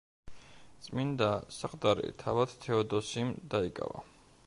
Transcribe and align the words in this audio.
წმინდა 0.85 1.27
საყდარი 1.57 2.09
თავად 2.25 2.57
თეოდოსიმ 2.67 3.33
დაიკავა. 3.55 4.07